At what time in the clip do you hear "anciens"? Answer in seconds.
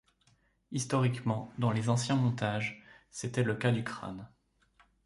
1.87-2.15